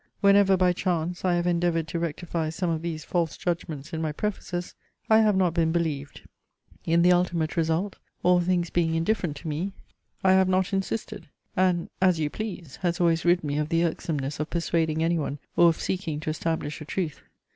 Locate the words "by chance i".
0.57-1.35